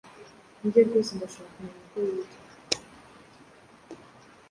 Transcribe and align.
Nibyo 0.59 0.81
rwose 0.87 1.11
ndashaka 1.13 1.49
kumenya 1.55 1.79
uko 1.85 1.97
yitwa 2.05 2.37